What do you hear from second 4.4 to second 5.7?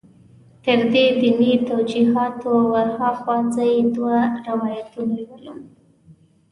روایتونه لولم.